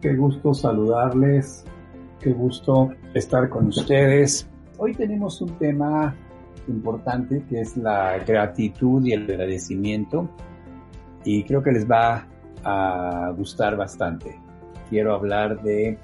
[0.00, 1.64] Qué gusto saludarles,
[2.20, 4.46] qué gusto estar con ustedes.
[4.76, 6.14] Hoy tenemos un tema
[6.68, 10.28] importante que es la gratitud y el agradecimiento
[11.24, 12.26] y creo que les va
[12.62, 14.38] a gustar bastante.
[14.90, 15.98] Quiero hablar de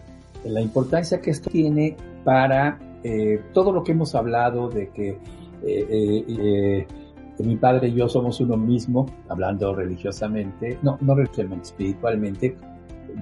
[0.45, 5.18] la importancia que esto tiene para eh, todo lo que hemos hablado de que
[5.64, 6.86] eh, eh,
[7.40, 12.56] mi padre y yo somos uno mismo, hablando religiosamente, no, no religiosamente, espiritualmente,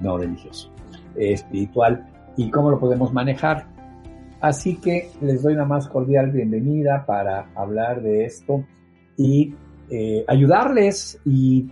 [0.01, 0.71] no religioso,
[1.15, 2.07] espiritual,
[2.37, 3.67] y cómo lo podemos manejar.
[4.39, 8.65] Así que les doy una más cordial bienvenida para hablar de esto
[9.17, 9.53] y
[10.27, 11.69] ayudarles y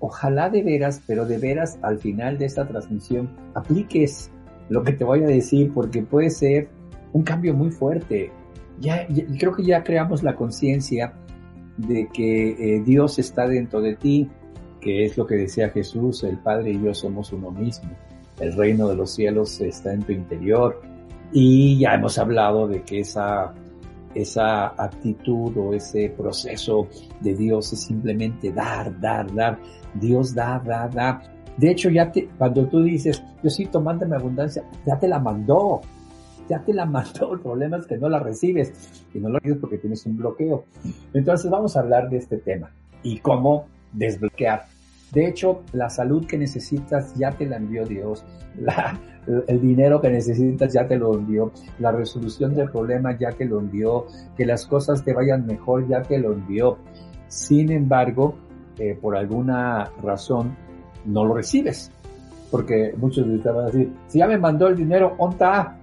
[0.00, 4.30] ojalá de veras, pero de veras al final de esta transmisión apliques
[4.68, 6.68] lo que te voy a decir porque puede ser
[7.12, 8.30] un cambio muy fuerte.
[8.80, 9.06] Ya,
[9.38, 11.14] creo que ya creamos la conciencia
[11.76, 14.28] de que eh, Dios está dentro de ti,
[14.80, 17.90] que es lo que decía Jesús, el Padre y yo somos uno mismo.
[18.40, 20.80] El reino de los cielos está en tu interior.
[21.32, 23.52] Y ya hemos hablado de que esa,
[24.14, 26.88] esa actitud o ese proceso
[27.20, 29.58] de Dios es simplemente dar, dar, dar.
[29.94, 31.20] Dios da, da, da.
[31.56, 35.80] De hecho, ya te, cuando tú dices, Diosito, mándame abundancia, ya te la mandó.
[36.48, 37.34] Ya te la mandó.
[37.34, 38.72] El problema es que no la recibes.
[39.12, 40.64] Y no la recibes porque tienes un bloqueo.
[41.12, 42.70] Entonces vamos a hablar de este tema
[43.02, 44.66] y cómo desbloquear.
[45.12, 48.24] De hecho, la salud que necesitas ya te la envió Dios.
[49.46, 51.50] El dinero que necesitas ya te lo envió.
[51.78, 54.06] La resolución del problema ya te lo envió.
[54.36, 56.78] Que las cosas te vayan mejor ya te lo envió.
[57.28, 58.34] Sin embargo,
[58.78, 60.54] eh, por alguna razón
[61.06, 61.90] no lo recibes.
[62.50, 65.78] Porque muchos de ustedes van a decir, si ya me mandó el dinero, ¿onta?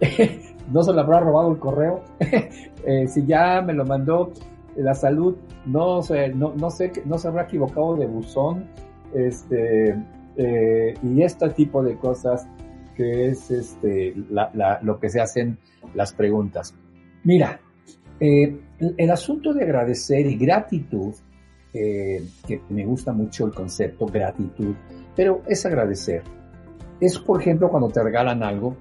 [0.72, 2.02] no se le habrá robado el correo.
[2.84, 4.32] Eh, si ya me lo mandó
[4.74, 5.36] la salud,
[5.66, 8.66] no sé, no, no sé, no se habrá equivocado de buzón.
[9.14, 9.94] Este,
[10.36, 12.48] eh, y este tipo de cosas
[12.96, 14.14] que es este,
[14.82, 15.58] lo que se hacen
[15.94, 16.74] las preguntas.
[17.24, 17.60] Mira,
[18.20, 21.14] el asunto de agradecer y gratitud
[21.74, 24.74] eh, que me gusta mucho el concepto gratitud,
[25.16, 26.22] pero es agradecer.
[27.00, 28.76] Es, por ejemplo, cuando te regalan algo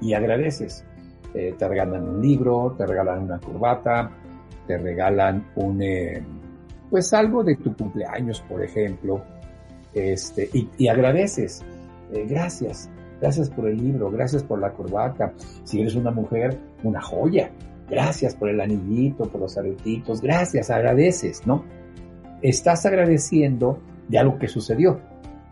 [0.00, 0.84] y agradeces.
[1.32, 4.10] Eh, te regalan un libro, te regalan una corbata,
[4.66, 6.22] te regalan un, eh,
[6.90, 9.22] pues algo de tu cumpleaños, por ejemplo,
[9.92, 11.64] este, y, agradeces.
[12.28, 15.32] gracias, gracias por el libro, gracias por la corbata.
[15.64, 17.50] Si eres una mujer, una joya.
[17.88, 21.64] Gracias por el anillito, por los aretitos, gracias, agradeces, ¿no?
[22.44, 25.00] estás agradeciendo de algo que sucedió.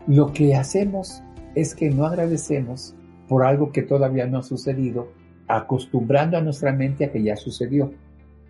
[0.05, 1.23] Lo que hacemos
[1.55, 2.95] es que no agradecemos
[3.27, 5.07] por algo que todavía no ha sucedido,
[5.47, 7.91] acostumbrando a nuestra mente a que ya sucedió.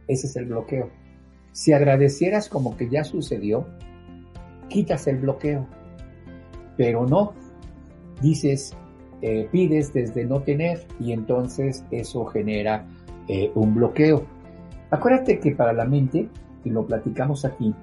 [0.07, 0.89] Ese es el bloqueo.
[1.51, 3.67] Si agradecieras como que ya sucedió,
[4.69, 5.67] quitas el bloqueo.
[6.77, 7.33] Pero no,
[8.21, 8.75] dices,
[9.21, 12.85] eh, pides desde no tener y entonces eso genera
[13.27, 14.25] eh, un bloqueo.
[14.89, 16.27] Acuérdate que para la mente,
[16.63, 17.73] y lo platicamos aquí,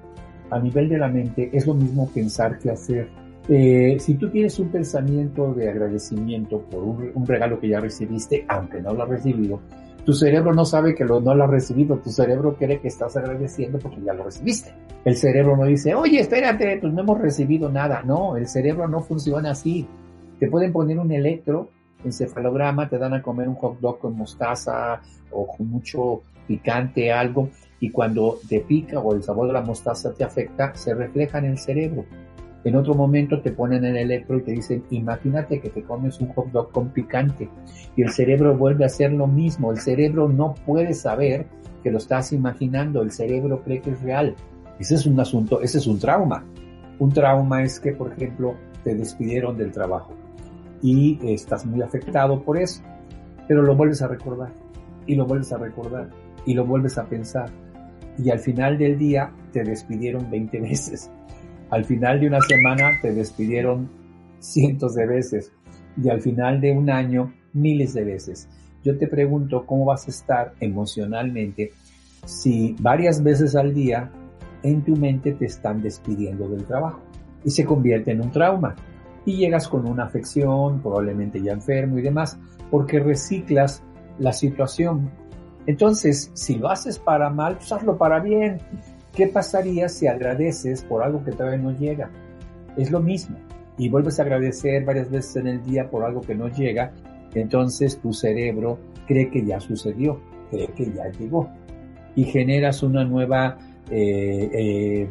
[0.49, 3.09] a nivel de la mente es lo mismo pensar que hacer.
[3.49, 8.81] Eh, si tú tienes un pensamiento de agradecimiento por un, regalo que ya recibiste, aunque
[8.81, 9.61] no lo has recibido,
[10.05, 13.15] tu cerebro no sabe que lo, no lo has recibido, tu cerebro cree que estás
[13.17, 14.73] agradeciendo porque ya lo recibiste.
[15.05, 18.01] El cerebro no dice, oye, espérate, pues no hemos recibido nada.
[18.03, 19.87] No, el cerebro no funciona así.
[20.39, 21.69] Te pueden poner un electro
[22.03, 25.01] encefalograma, te dan a comer un hot dog con mostaza
[25.31, 30.13] o con mucho picante, algo, y cuando te pica o el sabor de la mostaza
[30.13, 32.05] te afecta, se refleja en el cerebro.
[32.63, 36.29] En otro momento te ponen el electro y te dicen, imagínate que te comes un
[36.33, 37.49] hot dog con picante
[37.95, 39.71] y el cerebro vuelve a hacer lo mismo.
[39.71, 41.47] El cerebro no puede saber
[41.83, 44.35] que lo estás imaginando, el cerebro cree que es real.
[44.79, 46.45] Ese es un asunto, ese es un trauma.
[46.99, 50.13] Un trauma es que, por ejemplo, te despidieron del trabajo
[50.83, 52.81] y estás muy afectado por eso,
[53.47, 54.51] pero lo vuelves a recordar
[55.05, 56.09] y lo vuelves a recordar
[56.45, 57.49] y lo vuelves a pensar
[58.17, 61.11] y al final del día te despidieron 20 veces.
[61.71, 63.89] Al final de una semana te despidieron
[64.39, 65.51] cientos de veces
[66.01, 68.47] y al final de un año miles de veces.
[68.83, 71.71] Yo te pregunto cómo vas a estar emocionalmente
[72.25, 74.11] si varias veces al día
[74.63, 77.01] en tu mente te están despidiendo del trabajo
[77.43, 78.75] y se convierte en un trauma
[79.25, 82.39] y llegas con una afección, probablemente ya enfermo y demás,
[82.69, 83.83] porque reciclas
[84.19, 85.09] la situación
[85.67, 88.59] entonces, si lo haces para mal, pues hazlo para bien.
[89.13, 92.09] ¿Qué pasaría si agradeces por algo que todavía no llega?
[92.77, 93.37] Es lo mismo.
[93.77, 96.93] Y vuelves a agradecer varias veces en el día por algo que no llega,
[97.33, 98.77] entonces tu cerebro
[99.07, 100.19] cree que ya sucedió,
[100.49, 101.49] cree que ya llegó.
[102.15, 103.57] Y generas una nueva
[103.89, 105.09] eh, eh,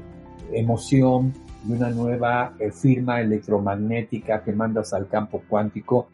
[0.52, 1.32] emoción
[1.66, 6.08] y una nueva eh, firma electromagnética que mandas al campo cuántico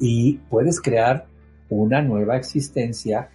[0.00, 1.26] y puedes crear
[1.68, 3.28] una nueva existencia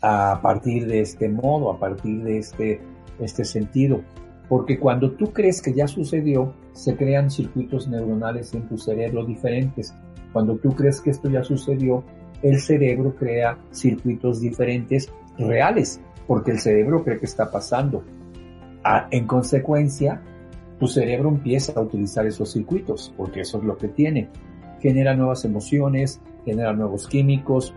[0.00, 2.80] a partir de este modo, a partir de este,
[3.20, 4.02] este sentido.
[4.48, 9.94] Porque cuando tú crees que ya sucedió, se crean circuitos neuronales en tu cerebro diferentes.
[10.32, 12.04] Cuando tú crees que esto ya sucedió,
[12.42, 18.04] el cerebro crea circuitos diferentes reales, porque el cerebro cree que está pasando.
[19.10, 20.22] en consecuencia,
[20.78, 24.28] tu cerebro empieza a utilizar esos circuitos, porque eso es lo que tiene.
[24.80, 27.74] Genera nuevas emociones, genera nuevos químicos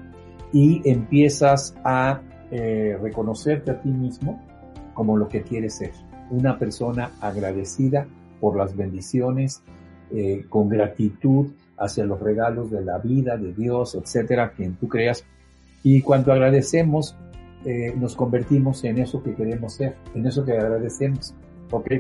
[0.52, 2.22] y empiezas a
[2.52, 4.40] eh, reconocerte a ti mismo
[5.00, 5.94] como lo que quieres ser.
[6.30, 8.06] Una persona agradecida
[8.42, 9.64] por las bendiciones,
[10.12, 15.24] eh, con gratitud hacia los regalos de la vida, de Dios, etcétera, quien tú creas.
[15.84, 17.16] Y cuando agradecemos,
[17.64, 21.34] eh, nos convertimos en eso que queremos ser, en eso que agradecemos.
[21.72, 21.92] ¿Ok?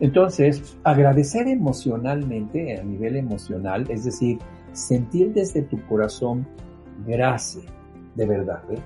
[0.00, 4.38] Entonces, agradecer emocionalmente, a nivel emocional, es decir,
[4.72, 6.46] sentir desde tu corazón
[7.06, 7.66] gracias,
[8.14, 8.78] de verdad, ¿eh?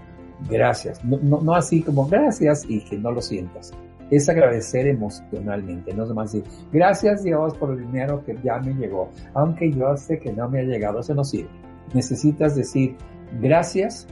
[0.49, 1.05] Gracias.
[1.05, 3.73] No, no, así como gracias y que no lo sientas.
[4.11, 8.73] Es agradecer emocionalmente, no es más decir, gracias Dios por el dinero que ya me
[8.73, 11.51] llegó, aunque yo sé que no me ha llegado, eso no sirve.
[11.93, 12.97] Necesitas decir
[13.39, 14.07] gracias,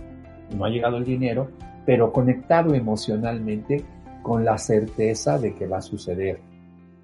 [0.55, 1.49] no ha llegado el dinero,
[1.87, 3.85] pero conectado emocionalmente
[4.23, 6.41] con la certeza de que va a suceder.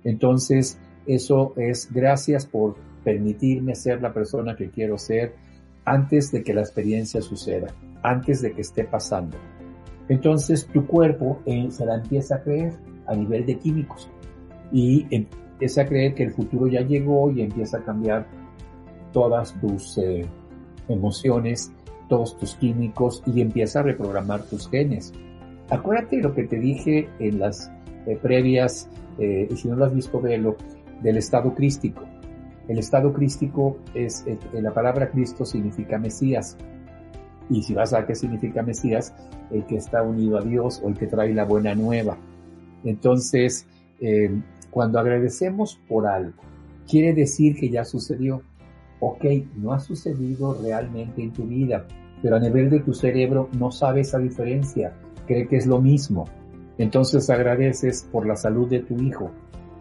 [0.04, 5.34] Entonces, eso es gracias por permitirme ser la persona que quiero ser
[5.84, 7.68] antes de que la experiencia suceda,
[8.02, 9.36] antes de que esté pasando.
[10.08, 12.74] Entonces tu cuerpo eh, se la empieza a creer
[13.06, 14.10] a nivel de químicos
[14.72, 18.26] y empieza a creer que el futuro ya llegó y empieza a cambiar
[19.12, 20.26] todas tus eh,
[20.88, 21.72] emociones,
[22.08, 25.12] todos tus químicos y empieza a reprogramar tus genes.
[25.70, 27.70] Acuérdate lo que te dije en las
[28.06, 28.88] eh, previas,
[29.18, 30.56] y si no lo has visto, velo,
[31.02, 32.02] del estado crístico.
[32.68, 36.56] El estado crístico es, la palabra Cristo significa Mesías.
[37.50, 39.14] Y si vas a qué significa Mesías,
[39.50, 42.16] el que está unido a Dios o el que trae la buena nueva.
[42.84, 43.66] Entonces,
[44.00, 44.30] eh,
[44.70, 46.42] cuando agradecemos por algo,
[46.88, 48.42] quiere decir que ya sucedió.
[49.00, 49.24] Ok,
[49.56, 51.86] no ha sucedido realmente en tu vida,
[52.22, 54.92] pero a nivel de tu cerebro no sabe esa diferencia,
[55.26, 56.26] cree que es lo mismo.
[56.78, 59.30] Entonces agradeces por la salud de tu hijo,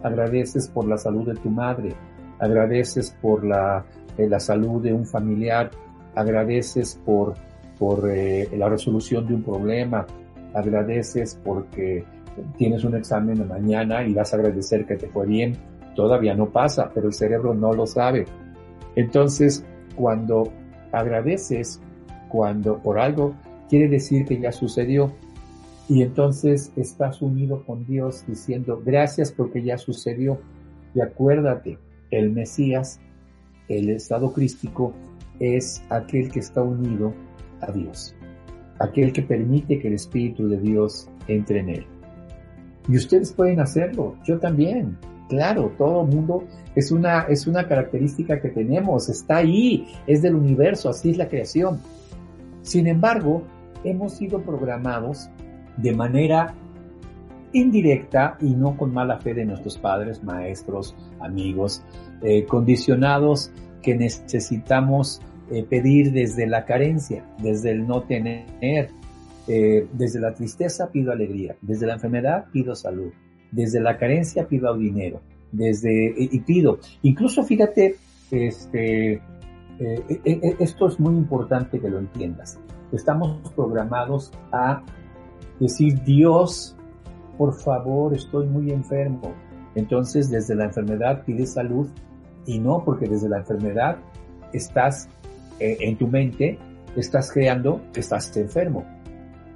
[0.03, 1.95] agradeces por la salud de tu madre,
[2.41, 3.85] agradeces por la,
[4.17, 5.71] eh, la salud de un familiar,
[6.15, 7.35] agradeces por
[7.81, 10.05] por eh, la resolución de un problema,
[10.53, 12.05] agradeces porque
[12.55, 15.57] tienes un examen de mañana y vas a agradecer que te fue bien,
[15.95, 18.25] todavía no pasa, pero el cerebro no lo sabe.
[18.95, 19.65] Entonces,
[19.95, 20.43] cuando
[20.91, 21.81] agradeces,
[22.29, 23.33] cuando por algo,
[23.67, 25.11] quiere decir que ya sucedió.
[25.89, 30.37] Y entonces estás unido con Dios diciendo, gracias porque ya sucedió.
[30.93, 31.79] Y acuérdate,
[32.11, 32.99] el Mesías,
[33.67, 34.93] el estado crístico,
[35.39, 37.13] es aquel que está unido
[37.61, 38.15] a Dios,
[38.79, 41.85] aquel que permite que el Espíritu de Dios entre en él.
[42.87, 44.97] Y ustedes pueden hacerlo, yo también.
[45.29, 46.43] Claro, todo mundo
[46.75, 51.29] es una, es una característica que tenemos, está ahí, es del universo, así es la
[51.29, 51.79] creación.
[52.61, 53.43] Sin embargo,
[53.83, 55.29] hemos sido programados
[55.77, 56.53] de manera
[57.53, 61.83] indirecta y no con mala fe de nuestros padres, maestros, amigos,
[62.21, 63.51] eh, condicionados
[63.81, 65.21] que necesitamos
[65.51, 68.89] eh, pedir desde la carencia, desde el no tener,
[69.47, 73.11] eh, desde la tristeza pido alegría, desde la enfermedad pido salud,
[73.51, 75.21] desde la carencia pido dinero,
[75.51, 77.95] desde, y, pido, incluso fíjate,
[78.29, 79.21] este,
[80.59, 82.59] esto es muy importante que lo entiendas.
[82.93, 84.83] Estamos programados a
[85.59, 86.75] decir, Dios,
[87.41, 89.33] por favor, estoy muy enfermo.
[89.73, 91.87] Entonces, desde la enfermedad pides salud
[92.45, 93.97] y no porque desde la enfermedad
[94.53, 95.09] estás
[95.59, 96.59] eh, en tu mente
[96.95, 98.85] estás creando que estás enfermo.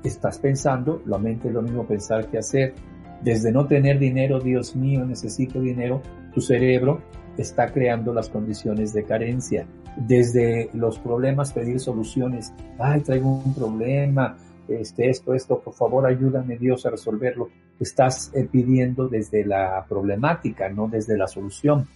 [0.03, 2.73] Estás pensando, la mente es lo mismo pensar que hacer.
[3.21, 6.01] Desde no tener dinero, Dios mío, necesito dinero,
[6.33, 7.01] tu cerebro
[7.37, 9.67] está creando las condiciones de carencia.
[9.95, 12.51] Desde los problemas pedir soluciones.
[12.79, 17.49] Ay, traigo un problema, este, esto, esto, por favor ayúdame Dios a resolverlo.
[17.79, 21.87] Estás eh, pidiendo desde la problemática, no desde la solución.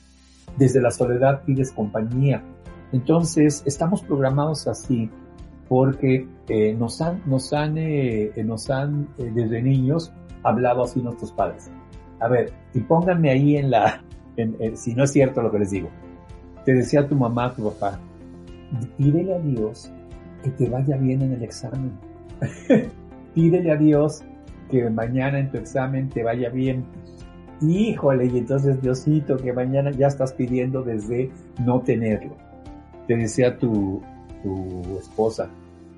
[0.57, 2.43] Desde la soledad pides compañía,
[2.91, 5.09] entonces, estamos programados así
[5.67, 10.11] porque eh, nos han, nos han, eh, nos han desde niños
[10.43, 11.69] hablado así nuestros padres.
[12.19, 14.03] A ver, y pónganme ahí en la,
[14.73, 15.89] si no es cierto lo que les digo.
[16.65, 17.99] Te decía tu mamá, tu papá,
[18.97, 19.91] pídele a Dios
[20.43, 21.91] que te vaya bien en el examen.
[23.33, 24.23] pídele a Dios
[24.69, 26.85] que mañana en tu examen te vaya bien.
[27.61, 31.29] Híjole, y entonces Diosito, que mañana ya estás pidiendo desde
[31.65, 32.37] no tenerlo.
[33.07, 34.01] Te decía tu,
[34.43, 35.49] tu esposa,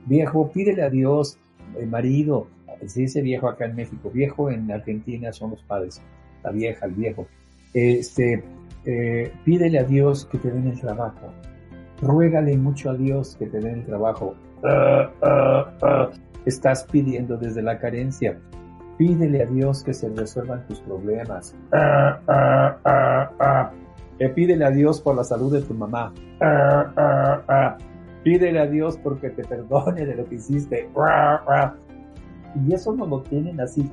[0.06, 1.38] viejo, pídele a Dios,
[1.78, 2.48] el marido,
[2.86, 6.02] se dice viejo acá en México, viejo en Argentina son los padres,
[6.44, 7.28] la vieja, el viejo.
[7.74, 8.44] Este,
[8.86, 11.32] eh, pídele a Dios que te den el trabajo.
[12.02, 14.36] Ruégale mucho a Dios que te den el trabajo.
[14.64, 16.10] Ah, ah, ah.
[16.46, 18.40] Estás pidiendo desde la carencia.
[18.98, 21.56] Pídele a Dios que se resuelvan tus problemas.
[24.20, 26.14] Eh, pídele a Dios por la salud de tu mamá.
[28.24, 30.90] Pídele a Dios porque te perdone de lo que hiciste.
[32.68, 33.90] Y eso no lo tienen así.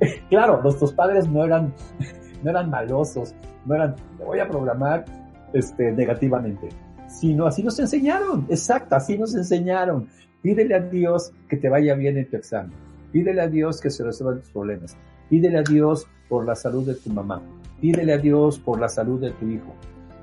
[0.30, 1.72] claro, nuestros padres no eran,
[2.42, 3.34] no eran malosos,
[3.64, 5.04] no eran, te voy a programar
[5.52, 6.68] este, negativamente,
[7.06, 8.46] sino así nos enseñaron.
[8.48, 10.08] Exacto, así nos enseñaron.
[10.42, 14.04] Pídele a Dios que te vaya bien en tu examen Pídele a Dios que se
[14.04, 14.96] resuelvan tus problemas.
[15.30, 17.42] Pídele a Dios por la salud de tu mamá.
[17.80, 19.74] Pídele a Dios por la salud de tu hijo.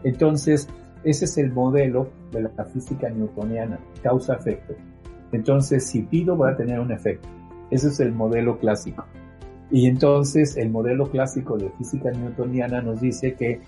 [0.04, 0.68] Entonces,
[1.04, 4.76] ese es el modelo de la física newtoniana, causa-efecto.
[5.32, 7.28] Entonces, si pido, voy a tener un efecto.
[7.72, 9.06] Ese es el modelo clásico.
[9.72, 13.62] Y entonces, el modelo clásico de física newtoniana nos dice que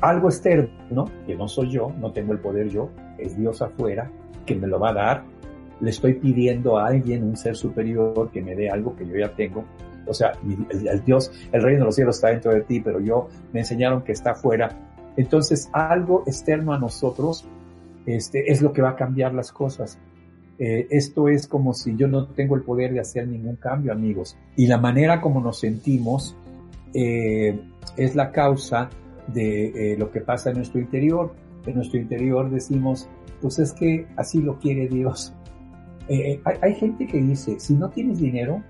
[0.00, 4.10] algo externo, que no soy yo, no tengo el poder yo, es Dios afuera,
[4.44, 5.24] que me lo va a dar,
[5.80, 9.34] le estoy pidiendo a alguien, un ser superior, que me dé algo que yo ya
[9.34, 9.64] tengo.
[10.06, 10.32] O sea,
[10.70, 14.02] el, Dios, el reino de los cielos está dentro de ti, pero yo me enseñaron
[14.02, 14.68] que está afuera.
[15.16, 17.46] Entonces, algo externo a nosotros
[18.06, 19.98] este, es lo que va a cambiar las cosas.
[20.58, 24.36] Eh, esto es como si yo no tengo el poder de hacer ningún cambio, amigos.
[24.56, 26.36] Y la manera como nos sentimos
[26.92, 27.58] eh,
[27.96, 28.90] es la causa
[29.28, 31.34] de eh, lo que pasa en nuestro interior.
[31.64, 33.08] En nuestro interior decimos,
[33.40, 35.34] pues es que así lo quiere Dios.
[36.08, 38.62] Eh, hay, gente que dice, si no tienes dinero,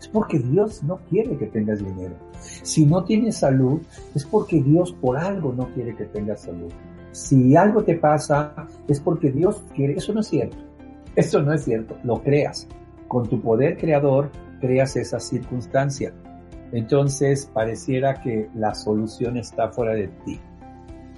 [0.00, 2.14] es porque Dios no quiere que tengas dinero.
[2.40, 3.80] Si no tienes salud,
[4.14, 6.72] es porque Dios por algo no quiere que tengas salud.
[7.12, 8.54] Si algo te pasa,
[8.86, 9.94] es porque Dios quiere.
[9.94, 10.56] Eso no es cierto.
[11.16, 11.96] Eso no es cierto.
[12.04, 12.68] Lo creas.
[13.08, 14.30] Con tu poder creador,
[14.60, 16.12] creas esa circunstancia.
[16.72, 20.38] Entonces, pareciera que la solución está fuera de ti.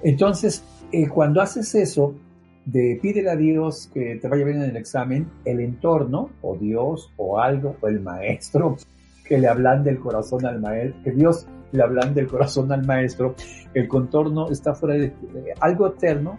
[0.03, 2.15] Entonces, eh, cuando haces eso,
[2.65, 7.11] de pídele a Dios que te vaya bien en el examen, el entorno, o Dios,
[7.17, 8.77] o algo, o el maestro,
[9.25, 13.35] que le hablan del corazón al maestro, que Dios le hablan del corazón al maestro,
[13.73, 15.13] el contorno está fuera de,
[15.59, 16.37] algo eterno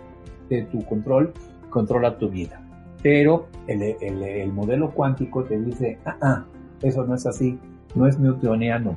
[0.49, 1.33] de tu control,
[1.71, 2.61] controla tu vida.
[3.03, 6.45] Pero el, el, modelo cuántico te dice, ah, ah,
[6.83, 7.59] eso no es así,
[7.95, 8.97] no es newtoniano.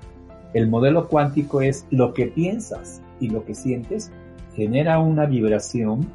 [0.54, 4.12] El modelo cuántico es lo que piensas y lo que sientes
[4.54, 6.08] genera una vibración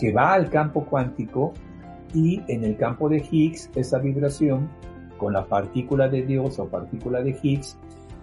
[0.00, 1.52] que va al campo cuántico
[2.14, 4.68] y en el campo de Higgs esa vibración
[5.18, 7.76] con la partícula de Dios o partícula de Higgs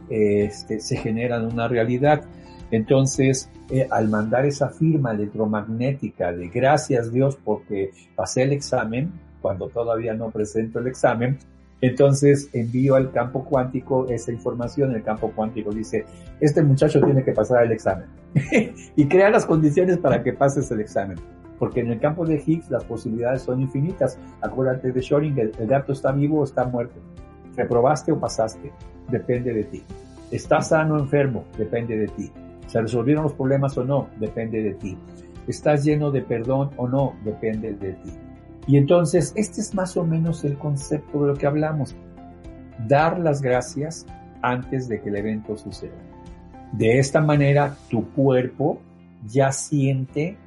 [0.09, 2.23] este, se genera en una realidad.
[2.71, 9.69] Entonces, eh, al mandar esa firma electromagnética de gracias Dios porque pasé el examen, cuando
[9.69, 11.37] todavía no presento el examen,
[11.79, 16.05] entonces envío al campo cuántico esa información, el campo cuántico dice,
[16.39, 18.07] este muchacho tiene que pasar el examen
[18.95, 21.17] y crea las condiciones para que pases el examen
[21.59, 24.19] porque en el campo de Higgs las posibilidades son infinitas.
[24.41, 26.99] Acuérdate de Schrödinger, el gato está vivo o está muerto.
[27.55, 28.71] Reprobaste o pasaste,
[29.09, 29.83] depende de ti.
[30.31, 31.45] ¿Estás sano o enfermo?
[31.57, 32.31] Depende de ti.
[32.67, 34.09] ¿Se resolvieron los problemas o no?
[34.19, 34.97] Depende de ti.
[35.47, 37.15] ¿Estás lleno de perdón o no?
[37.23, 38.11] Depende de ti.
[38.67, 41.95] Y entonces, este es más o menos el concepto de lo que hablamos.
[42.85, 44.05] Dar las gracias
[44.41, 45.95] antes de que el evento suceda.
[46.73, 48.81] De esta manera, tu cuerpo
[49.25, 50.37] ya siente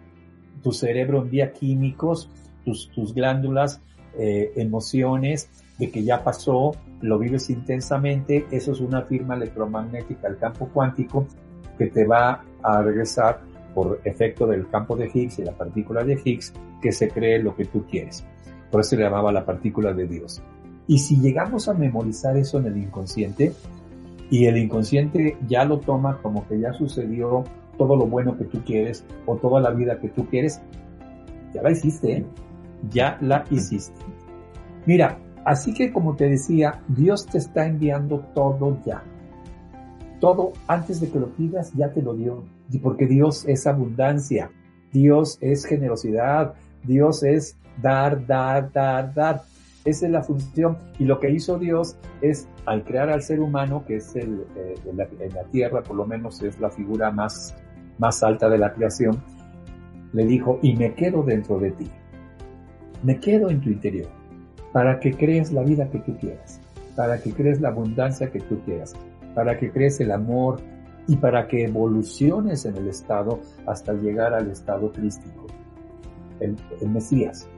[0.62, 2.28] tu cerebro envía químicos,
[2.64, 3.80] tus, tus glándulas,
[4.18, 5.48] eh, emociones
[5.78, 11.26] de que ya pasó, lo vives intensamente, eso es una firma electromagnética al campo cuántico
[11.78, 13.40] que te va a regresar
[13.74, 16.52] por efecto del campo de Higgs y la partícula de Higgs
[16.82, 18.24] que se cree lo que tú quieres.
[18.70, 20.42] Por eso se llamaba la partícula de Dios.
[20.86, 23.54] Y si llegamos a memorizar eso en el inconsciente,
[24.30, 27.44] y el inconsciente ya lo toma como que ya sucedió
[27.80, 30.60] todo lo bueno que tú quieres o toda la vida que tú quieres,
[31.54, 32.26] ya la hiciste, ¿eh?
[32.90, 33.98] ya la hiciste.
[34.84, 39.02] Mira, así que como te decía, Dios te está enviando todo ya.
[40.20, 42.44] Todo antes de que lo pidas ya te lo dio.
[42.82, 44.50] Porque Dios es abundancia,
[44.92, 46.52] Dios es generosidad,
[46.84, 49.42] Dios es dar, dar, dar, dar.
[49.86, 50.76] Esa es la función.
[50.98, 54.74] Y lo que hizo Dios es, al crear al ser humano, que es el, eh,
[54.84, 57.54] en, la, tierra, por lo menos es la figura más
[58.00, 59.22] más alta de la creación,
[60.12, 61.88] le dijo, y me quedo dentro de ti.
[63.02, 64.08] Me quedo en tu interior,
[64.72, 66.60] para que crees la vida que tú quieras,
[66.96, 68.94] para que crees la abundancia que tú quieras,
[69.34, 70.60] para que crees el amor
[71.06, 75.46] y para que evoluciones en el estado hasta llegar al estado crístico.
[76.40, 77.48] El, el Mesías,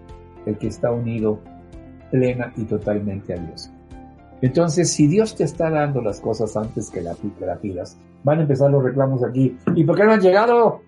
[0.44, 1.38] el que está unido
[2.10, 3.70] plena y totalmente a Dios.
[4.42, 8.38] Entonces, si Dios te está dando las cosas antes que, la, que la pidas, van
[8.38, 9.56] a empezar los reclamos aquí.
[9.74, 10.82] ¿Y por qué no han llegado?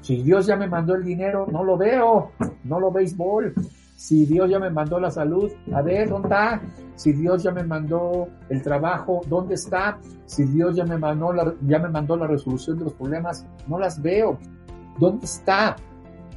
[0.00, 2.32] Si Dios ya me mandó el dinero, no lo veo,
[2.64, 3.54] no lo béisbol.
[3.96, 6.62] Si Dios ya me mandó la salud, a ver, ¿dónde está?
[6.94, 9.98] Si Dios ya me mandó el trabajo, ¿dónde está?
[10.24, 13.78] Si Dios ya me mandó la, ya me mandó la resolución de los problemas, no
[13.78, 14.38] las veo.
[14.98, 15.76] ¿Dónde está?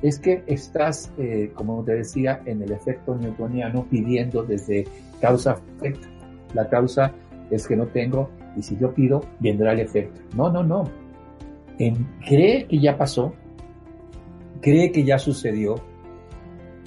[0.02, 4.86] Es que estás, eh, como te decía, en el efecto newtoniano pidiendo desde
[5.22, 6.06] causa-efecto.
[6.54, 7.14] La causa
[7.50, 10.22] es que no tengo y si yo pido, vendrá el efecto.
[10.36, 10.90] No, no, no.
[11.80, 13.34] En, cree que ya pasó,
[14.62, 15.76] cree que ya sucedió,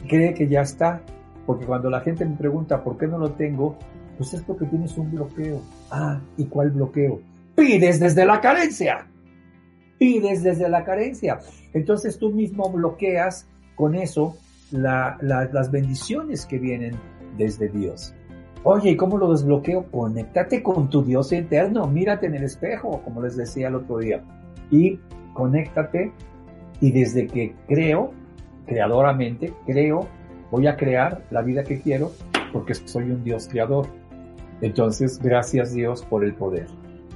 [0.09, 1.03] cree que ya está.
[1.45, 3.77] Porque cuando la gente me pregunta por qué no lo tengo,
[4.17, 5.61] pues es porque tienes un bloqueo.
[5.91, 7.21] Ah, ¿y cuál bloqueo?
[7.55, 9.07] Pides desde la carencia.
[9.99, 11.39] Pides desde la carencia.
[11.73, 14.37] Entonces tú mismo bloqueas con eso
[14.73, 16.97] las bendiciones que vienen
[17.37, 18.13] desde Dios.
[18.63, 19.87] Oye, ¿y cómo lo desbloqueo?
[19.91, 24.23] Conéctate con tu Dios eterno, mírate en el espejo, como les decía el otro día,
[24.71, 24.99] y
[25.35, 26.13] conéctate
[26.81, 28.11] y desde que creo,
[28.67, 30.07] creadoramente, creo,
[30.51, 32.11] voy a crear la vida que quiero
[32.53, 33.87] porque soy un Dios creador.
[34.61, 36.67] Entonces, gracias Dios por el poder.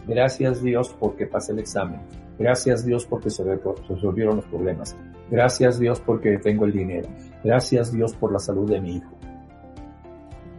[0.07, 2.01] Gracias Dios porque pasé el examen.
[2.39, 4.97] Gracias Dios porque se resolvieron los problemas.
[5.31, 7.09] Gracias Dios porque tengo el dinero.
[7.45, 9.11] Gracias Dios por la salud de mi hijo.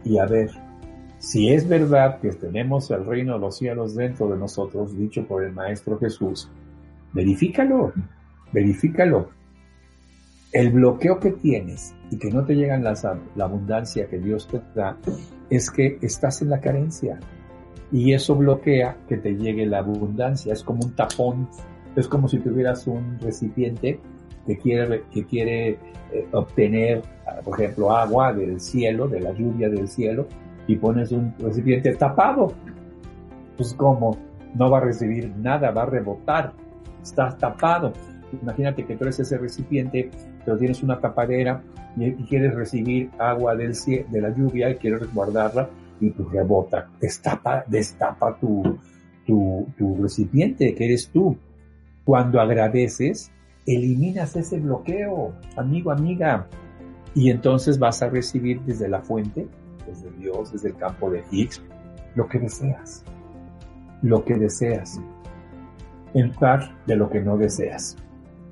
[0.04, 0.50] Y a ver,
[1.22, 5.44] si es verdad que tenemos el reino de los cielos dentro de nosotros, dicho por
[5.44, 6.50] el Maestro Jesús,
[7.12, 7.92] verifícalo
[8.52, 9.30] verifícalo.
[10.52, 14.98] El bloqueo que tienes y que no te llega la abundancia que Dios te da
[15.48, 17.20] es que estás en la carencia
[17.92, 20.52] y eso bloquea que te llegue la abundancia.
[20.52, 21.48] Es como un tapón,
[21.94, 24.00] es como si tuvieras un recipiente
[24.44, 25.68] que quiere, que quiere
[26.10, 27.00] eh, obtener,
[27.44, 30.26] por ejemplo, agua del cielo, de la lluvia del cielo,
[30.72, 32.52] y pones un recipiente tapado.
[33.56, 34.16] Pues como
[34.54, 36.52] no va a recibir nada, va a rebotar,
[37.02, 37.92] está tapado.
[38.40, 40.10] Imagínate que tú eres ese recipiente,
[40.44, 41.62] pero tienes una tapadera
[41.96, 43.74] y, quieres recibir agua del
[44.10, 45.68] de la lluvia y quieres guardarla
[46.00, 48.78] y pues rebota, destapa, destapa tu,
[49.26, 51.36] tu, tu recipiente que eres tú.
[52.04, 53.30] Cuando agradeces,
[53.66, 56.48] eliminas ese bloqueo, amigo, amiga,
[57.14, 59.46] y entonces vas a recibir desde la fuente,
[59.86, 61.62] desde Dios, desde el campo de Higgs,
[62.14, 63.04] lo que deseas,
[64.02, 65.00] lo que deseas,
[66.14, 67.96] en par de lo que no deseas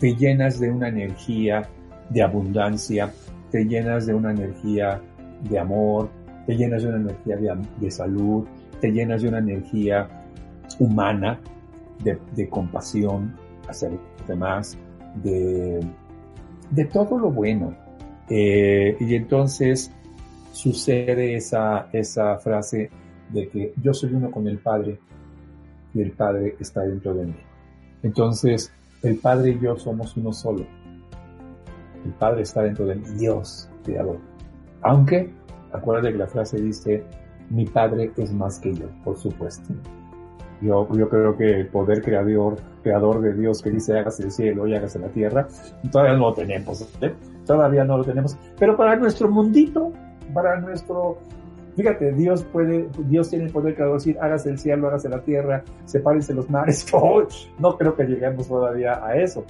[0.00, 1.62] te llenas de una energía
[2.08, 3.12] de abundancia,
[3.50, 5.00] te llenas de una energía
[5.48, 6.08] de amor,
[6.46, 7.36] te llenas de una energía
[7.78, 8.46] de, salud,
[8.80, 10.08] te llenas de una energía
[10.78, 11.38] humana,
[12.02, 13.36] de, compasión
[13.68, 14.78] hacia los demás,
[15.22, 15.80] de,
[16.70, 17.76] de todo lo bueno.
[18.30, 19.92] Eh, y entonces
[20.52, 22.90] sucede esa, esa frase
[23.30, 24.98] de que yo soy uno con el Padre
[25.94, 27.36] y el Padre está dentro de mí.
[28.02, 30.64] Entonces, el Padre y yo somos uno solo.
[32.04, 34.18] El Padre está dentro de Dios, creador.
[34.82, 35.30] Aunque,
[35.72, 37.04] acuérdate que la frase dice,
[37.50, 39.74] mi Padre es más que yo, por supuesto.
[40.62, 44.66] Yo, yo creo que el poder creador, creador de Dios que dice hágase el cielo
[44.66, 45.48] y hágase la tierra,
[45.90, 47.14] todavía no lo tenemos, ¿eh?
[47.46, 48.36] todavía no lo tenemos.
[48.58, 49.92] Pero para nuestro mundito,
[50.32, 51.18] para nuestro
[51.76, 55.64] Fíjate, Dios puede, Dios tiene el poder de decir, hágase el cielo, hágase la tierra,
[55.84, 56.86] sepárense los mares.
[57.58, 59.44] no creo que lleguemos todavía a eso.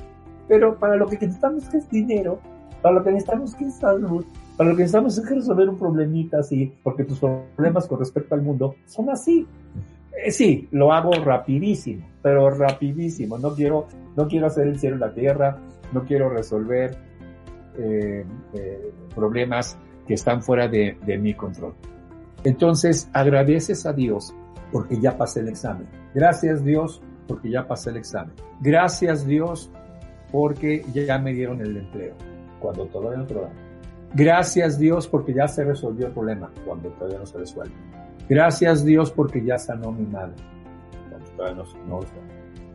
[0.47, 2.39] Pero para lo que necesitamos es dinero,
[2.83, 4.25] para lo que necesitamos que es salud,
[4.57, 8.43] para lo que necesitamos es resolver un problemita así, porque tus problemas con respecto al
[8.43, 9.47] mundo son así.
[10.25, 13.39] Eh, sí, lo hago rapidísimo, pero rapidísimo.
[13.39, 15.57] No quiero, no quiero hacer el cielo y la tierra,
[15.93, 16.97] no quiero resolver
[17.79, 19.79] eh, eh, problemas
[20.11, 21.73] que están fuera de mi control.
[22.43, 24.35] Entonces agradeces a Dios
[24.73, 25.87] porque ya pasé el examen.
[26.13, 28.35] Gracias Dios porque ya pasé el examen.
[28.61, 29.71] Gracias Dios
[30.33, 32.15] porque ya me dieron el empleo
[32.59, 33.55] cuando todavía no programa.
[34.13, 37.75] Gracias Dios porque ya se resolvió el problema cuando todavía no se resuelve.
[38.29, 40.35] Gracias Dios porque ya sanó mi madre
[41.09, 42.01] cuando todavía no, no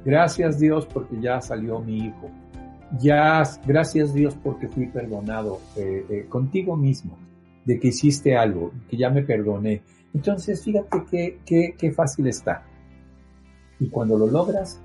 [0.05, 2.31] Gracias Dios porque ya salió mi hijo.
[2.99, 7.17] Ya, gracias Dios porque fui perdonado eh, eh, contigo mismo
[7.65, 9.81] de que hiciste algo, que ya me perdoné.
[10.13, 12.63] Entonces, fíjate qué, qué, fácil está.
[13.79, 14.81] Y cuando lo logras,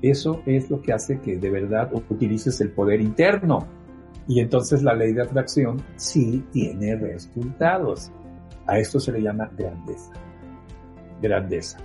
[0.00, 3.66] eso es lo que hace que de verdad utilices el poder interno.
[4.26, 8.10] Y entonces la ley de atracción sí tiene resultados.
[8.66, 10.12] A esto se le llama grandeza.
[11.20, 11.78] Grandeza.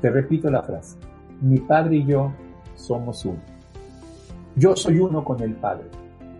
[0.00, 0.96] Te repito la frase.
[1.40, 2.32] mi Padre y yo
[2.74, 3.51] somos uno.
[4.56, 5.86] Yo soy uno con el Padre,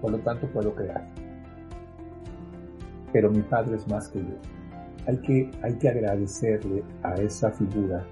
[0.01, 1.09] por lo tanto puedo crear.
[3.12, 4.37] Pero mi Padre es más que yo.
[5.07, 8.05] Hay que, hay que agradecerle a esa figura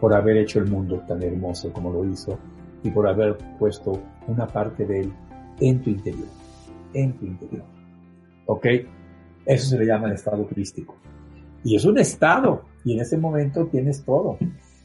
[0.00, 2.38] por haber hecho el mundo tan hermoso como lo hizo
[2.82, 5.12] y por haber puesto una parte de él
[5.60, 6.28] en tu interior,
[6.92, 7.64] en tu interior.
[8.46, 8.66] ¿Ok?
[9.46, 10.96] Eso se le llama el estado crístico.
[11.62, 14.36] Y es un estado, y en ese momento tienes todo.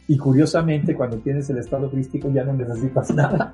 [0.08, 3.54] Y curiosamente, cuando tienes el estado crístico ya no necesitas nada.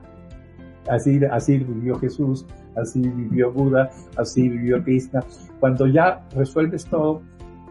[0.87, 2.45] Así, así vivió Jesús,
[2.75, 5.23] así vivió Buda, así vivió Krishna.
[5.59, 7.21] Cuando ya resuelves todo,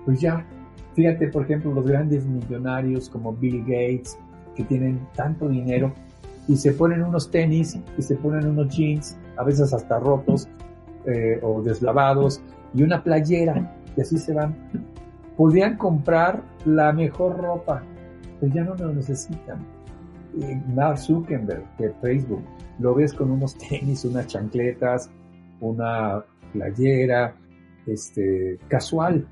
[0.04, 0.44] pues ya,
[0.94, 4.18] fíjate, por ejemplo, los grandes millonarios como Bill Gates,
[4.56, 5.92] que tienen tanto dinero,
[6.48, 10.48] y se ponen unos tenis, y se ponen unos jeans, a veces hasta rotos
[11.06, 12.42] eh, o deslavados,
[12.74, 14.54] y una playera, y así se van.
[15.36, 17.82] Podían comprar la mejor ropa,
[18.40, 19.58] pero ya no lo necesitan.
[20.74, 22.42] Mark Zuckerberg de Facebook,
[22.78, 25.10] lo ves con unos tenis, unas chancletas,
[25.60, 27.34] una playera,
[27.86, 29.26] este, casual.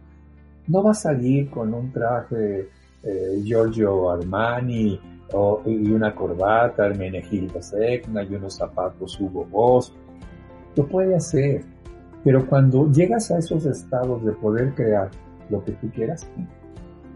[0.68, 2.68] No va a salir con un traje
[3.02, 5.00] eh, Giorgio Armani
[5.32, 9.92] o, y una corbata Hermenegildo Secna y unos zapatos Hugo Boss.
[10.76, 11.64] Lo puede hacer,
[12.24, 15.10] pero cuando llegas a esos estados de poder crear
[15.50, 16.26] lo que tú quieras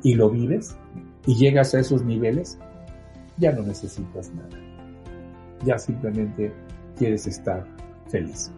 [0.02, 0.76] y lo vives
[1.26, 2.58] y llegas a esos niveles,
[3.38, 4.65] ya no necesitas nada.
[5.64, 6.52] Ya simplemente
[6.96, 7.64] quieres estar
[8.08, 8.52] feliz.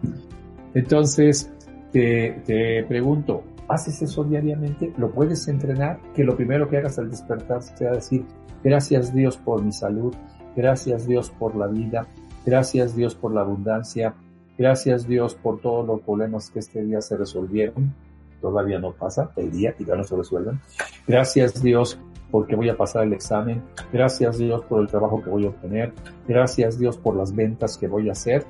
[0.73, 1.51] Entonces,
[1.91, 4.93] te, te pregunto, ¿haces eso diariamente?
[4.97, 5.99] ¿Lo puedes entrenar?
[6.13, 8.25] Que lo primero que hagas al despertar sea decir,
[8.63, 10.13] gracias Dios por mi salud,
[10.55, 12.07] gracias Dios por la vida,
[12.45, 14.13] gracias Dios por la abundancia,
[14.57, 17.93] gracias Dios por todos los problemas que este día se resolvieron.
[18.41, 20.59] Todavía no pasa el día y ya no se resuelven.
[21.07, 21.99] Gracias Dios
[22.31, 23.63] porque voy a pasar el examen.
[23.91, 25.93] Gracias Dios por el trabajo que voy a obtener.
[26.27, 28.45] Gracias Dios por las ventas que voy a hacer.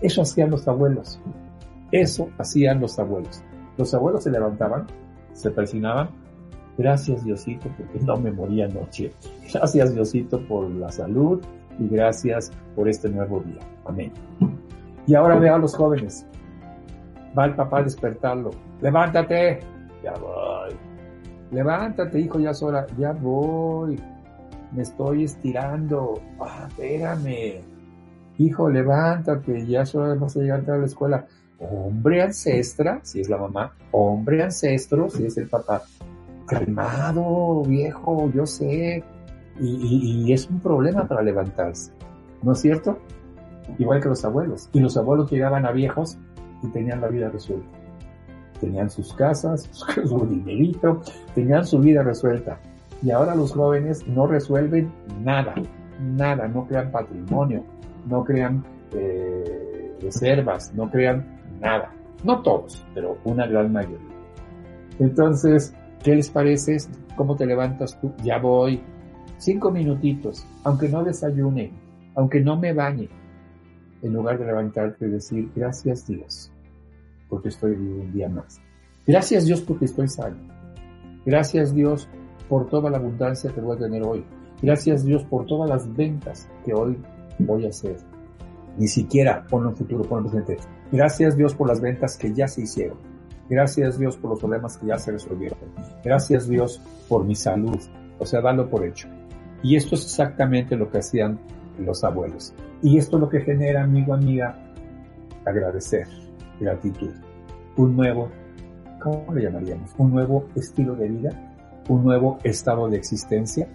[0.00, 1.20] Eso hacían los abuelos.
[1.90, 3.42] Eso hacían los abuelos.
[3.76, 4.86] Los abuelos se levantaban,
[5.32, 6.10] se persinaban.
[6.78, 9.12] Gracias Diosito porque no me moría anoche.
[9.52, 11.40] Gracias Diosito por la salud
[11.78, 13.60] y gracias por este nuevo día.
[13.84, 14.12] Amén.
[15.06, 16.26] Y ahora veo a los jóvenes.
[17.36, 18.50] Va el papá a despertarlo.
[18.80, 19.60] Levántate.
[20.02, 20.91] Ya voy
[21.52, 22.86] Levántate, hijo, ya es hora.
[22.98, 24.00] Ya voy.
[24.72, 26.20] Me estoy estirando.
[26.40, 27.60] Ah, espérame.
[28.38, 31.26] Hijo, levántate, ya es hora, vas a llegar a la escuela.
[31.58, 33.74] Hombre ancestra, si es la mamá.
[33.90, 35.82] Hombre ancestro, si es el papá.
[36.46, 39.04] Calmado, viejo, yo sé.
[39.60, 41.92] Y, y es un problema para levantarse.
[42.42, 42.98] ¿No es cierto?
[43.78, 44.70] Igual que los abuelos.
[44.72, 46.16] Y los abuelos llegaban a viejos
[46.62, 47.81] y tenían la vida resuelta
[48.62, 49.68] tenían sus casas,
[50.04, 51.02] su dinerito,
[51.34, 52.58] tenían su vida resuelta.
[53.02, 55.54] Y ahora los jóvenes no resuelven nada,
[56.00, 57.64] nada, no crean patrimonio,
[58.08, 61.26] no crean eh, reservas, no crean
[61.60, 61.92] nada.
[62.22, 63.98] No todos, pero una gran mayoría.
[65.00, 66.76] Entonces, ¿qué les parece?
[67.16, 68.12] ¿Cómo te levantas tú?
[68.22, 68.80] Ya voy.
[69.38, 71.72] Cinco minutitos, aunque no desayune,
[72.14, 73.08] aunque no me bañe,
[74.02, 76.51] en lugar de levantarte y decir, gracias Dios
[77.32, 78.60] porque estoy vivo un día más.
[79.06, 80.36] Gracias Dios porque estoy sano.
[81.24, 82.06] Gracias Dios
[82.46, 84.22] por toda la abundancia que voy a tener hoy.
[84.60, 86.98] Gracias Dios por todas las ventas que hoy
[87.38, 87.96] voy a hacer.
[88.76, 90.68] Ni siquiera ponlo en futuro, ponlo en presente.
[90.92, 92.98] Gracias Dios por las ventas que ya se hicieron.
[93.48, 95.58] Gracias Dios por los problemas que ya se resolvieron.
[96.04, 97.80] Gracias Dios por mi salud.
[98.18, 99.08] O sea, dalo por hecho.
[99.62, 101.40] Y esto es exactamente lo que hacían
[101.78, 102.52] los abuelos.
[102.82, 104.54] Y esto es lo que genera, amigo, amiga,
[105.46, 106.06] agradecer
[106.62, 107.10] gratitud,
[107.76, 108.28] un nuevo,
[109.00, 109.90] ¿cómo le llamaríamos?
[109.98, 111.52] Un nuevo estilo de vida,
[111.88, 113.68] un nuevo estado de existencia,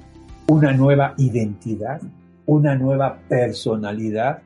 [0.47, 2.01] una nueva identidad,
[2.45, 4.41] una nueva personalidad,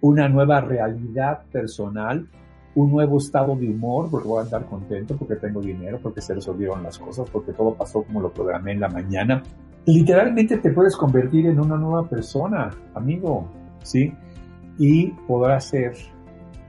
[0.00, 2.28] una nueva realidad personal,
[2.74, 6.34] un nuevo estado de humor, porque voy a andar contento, porque tengo dinero, porque se
[6.34, 9.42] resolvieron las cosas, porque todo pasó como lo programé en la mañana.
[9.84, 13.48] Literalmente te puedes convertir en una nueva persona, amigo,
[13.82, 14.12] ¿sí?
[14.78, 15.94] Y podrás ser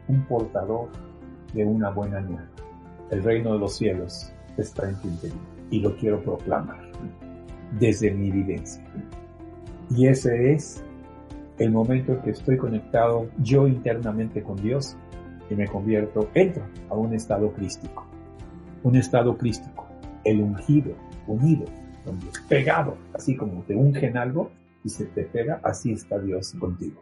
[0.07, 0.89] un portador
[1.53, 2.47] de una buena nueva.
[3.11, 5.39] El reino de los cielos está en tu interior
[5.69, 6.79] y lo quiero proclamar
[7.79, 8.83] desde mi vivencia.
[9.89, 10.83] Y ese es
[11.57, 14.95] el momento en que estoy conectado yo internamente con Dios
[15.49, 18.05] y me convierto, entro a un estado crístico.
[18.83, 19.87] Un estado crístico,
[20.23, 20.93] el ungido,
[21.27, 21.65] unido
[22.05, 24.51] con Dios, pegado, así como te ungen algo
[24.83, 27.01] y se te pega, así está Dios contigo.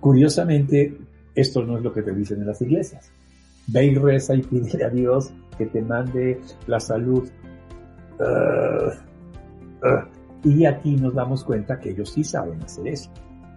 [0.00, 0.96] Curiosamente,
[1.34, 3.10] esto no es lo que te dicen en las iglesias.
[3.66, 7.28] Ve y reza y pide a Dios que te mande la salud.
[8.18, 10.04] Uh, uh,
[10.44, 13.10] Y aquí nos damos cuenta que ellos sí saben hacer eso,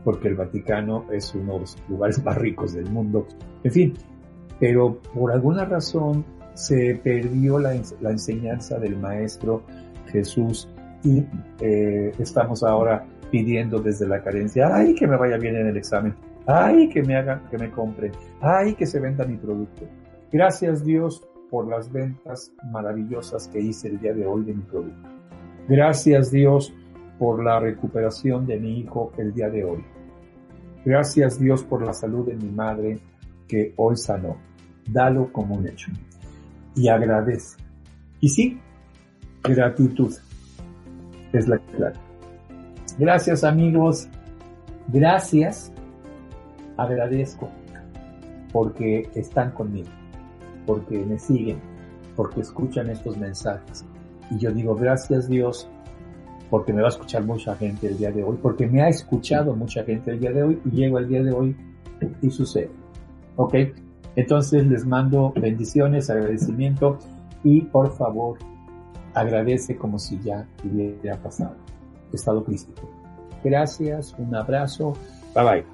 [0.04, 3.26] porque el Vaticano es uno de los lugares más ricos del mundo.
[3.64, 3.94] En fin,
[4.60, 9.64] pero por alguna razón se perdió la, la enseñanza del Maestro
[10.12, 10.70] Jesús
[11.04, 11.24] y
[11.62, 16.14] eh, estamos ahora pidiendo desde la carencia, ay, que me vaya bien en el examen,
[16.48, 19.86] ay, que me hagan, que me compren, ay, que se venda mi producto.
[20.32, 25.10] Gracias Dios por las ventas maravillosas que hice el día de hoy de mi producto.
[25.68, 26.74] Gracias Dios
[27.20, 29.84] por la recuperación de mi hijo el día de hoy.
[30.86, 33.00] Gracias Dios por la salud de mi madre
[33.48, 34.38] que hoy sanó.
[34.90, 35.92] Dalo como un hecho.
[36.76, 37.58] Y agradece.
[38.20, 38.60] Y sí,
[39.44, 40.14] gratitud
[41.32, 41.96] es la clave.
[42.98, 44.08] Gracias amigos.
[44.88, 45.73] Gracias.
[46.78, 47.50] Agradezco
[48.52, 49.90] porque están conmigo,
[50.66, 51.60] porque me siguen,
[52.16, 53.86] porque escuchan estos mensajes.
[54.32, 55.68] Y yo digo, gracias Dios,
[56.50, 59.56] porque me va a escuchar mucha gente el día de hoy, porque me ha escuchado
[59.56, 61.56] mucha gente el día de hoy y llego el día de hoy
[62.22, 62.70] y sucede.
[63.36, 63.56] ¿Ok?
[64.16, 67.00] Entonces les mando bendiciones, agradecimiento
[67.44, 68.38] y por favor
[69.14, 71.56] agradece como si ya hubiera pasado.
[72.12, 72.88] Estado crístico.
[73.44, 74.94] Gracias, un abrazo.
[75.34, 75.73] Bye bye.